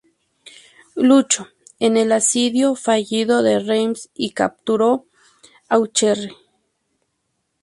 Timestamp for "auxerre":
5.69-6.31